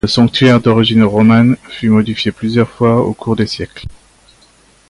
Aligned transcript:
Le 0.03 0.07
Sanctuaire 0.07 0.59
d’origine 0.59 1.03
romane, 1.03 1.57
fut 1.69 1.89
modifié 1.89 2.31
plusieurs 2.31 2.69
fois 2.71 3.05
au 3.05 3.13
cours 3.13 3.35
des 3.35 3.45
siècles. 3.45 3.85